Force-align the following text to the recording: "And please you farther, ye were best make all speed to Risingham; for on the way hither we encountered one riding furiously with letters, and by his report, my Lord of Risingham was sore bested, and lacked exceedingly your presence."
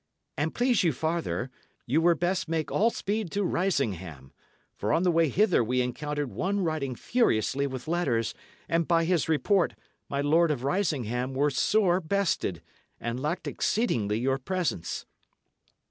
"And 0.35 0.55
please 0.55 0.83
you 0.83 0.93
farther, 0.93 1.51
ye 1.85 1.99
were 1.99 2.15
best 2.15 2.49
make 2.49 2.71
all 2.71 2.89
speed 2.89 3.29
to 3.33 3.43
Risingham; 3.43 4.33
for 4.75 4.91
on 4.91 5.03
the 5.03 5.11
way 5.11 5.29
hither 5.29 5.63
we 5.63 5.79
encountered 5.83 6.31
one 6.31 6.59
riding 6.63 6.95
furiously 6.95 7.67
with 7.67 7.87
letters, 7.87 8.33
and 8.67 8.87
by 8.87 9.05
his 9.05 9.29
report, 9.29 9.75
my 10.09 10.19
Lord 10.21 10.49
of 10.49 10.63
Risingham 10.63 11.35
was 11.35 11.55
sore 11.55 11.99
bested, 12.01 12.63
and 12.99 13.19
lacked 13.21 13.45
exceedingly 13.47 14.17
your 14.17 14.39
presence." 14.39 15.05